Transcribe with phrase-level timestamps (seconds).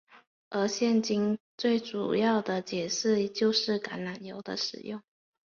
[0.49, 4.99] 而现今最主要的解释就是橄榄油的使用。